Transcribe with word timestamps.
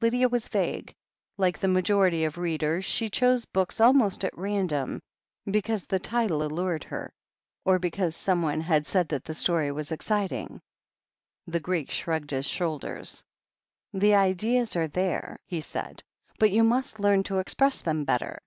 Lydia 0.00 0.28
was 0.28 0.48
vague. 0.48 0.92
Like 1.38 1.56
the 1.60 1.68
majority 1.68 2.24
of 2.24 2.36
readers, 2.36 2.84
she 2.84 3.08
chose 3.08 3.44
books 3.44 3.80
almost 3.80 4.24
at 4.24 4.36
random, 4.36 5.00
because 5.48 5.84
the 5.84 6.00
title 6.00 6.42
allured 6.42 6.82
her, 6.82 7.12
or 7.64 7.78
because 7.78 8.16
someone 8.16 8.60
had 8.60 8.86
said 8.86 9.06
that 9.10 9.22
the 9.22 9.34
story 9.34 9.70
was 9.70 9.92
exciting. 9.92 10.60
The 11.46 11.60
Greek 11.60 11.92
shrugged 11.92 12.32
his 12.32 12.46
shoulders. 12.46 13.22
"The 13.92 14.16
ideas 14.16 14.74
are 14.74 14.88
there," 14.88 15.38
he 15.46 15.60
said, 15.60 16.02
"but 16.40 16.50
you 16.50 16.64
must 16.64 16.98
learn 16.98 17.22
to 17.22 17.38
express 17.38 17.82
them 17.82 18.02
better." 18.04 18.40